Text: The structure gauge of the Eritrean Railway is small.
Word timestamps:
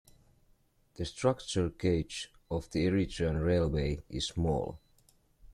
The 0.95 1.05
structure 1.05 1.69
gauge 1.69 2.33
of 2.49 2.71
the 2.71 2.87
Eritrean 2.87 3.45
Railway 3.45 4.01
is 4.09 4.29
small. 4.29 4.79